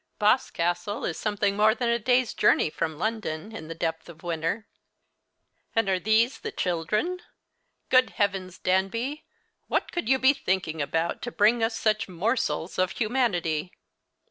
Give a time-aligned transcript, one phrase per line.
[0.17, 4.65] Boscastle is something more than a day's journey from London in the depth of winter."
[5.75, 7.19] "And are these the children?
[7.89, 9.25] Good heavens, Danby!
[9.67, 13.73] what could you be thinking about to bring us such morsels of humanity?"